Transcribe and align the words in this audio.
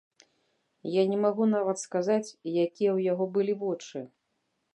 Я 0.93 1.03
не 1.11 1.19
магу 1.25 1.43
нават 1.55 1.77
сказаць, 1.85 2.33
якія 2.33 2.67
ў 2.69 2.99
яго 3.11 3.23
былі 3.37 3.53
вочы. 3.67 3.99